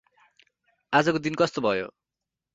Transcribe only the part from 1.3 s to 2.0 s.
कस्तो भयो?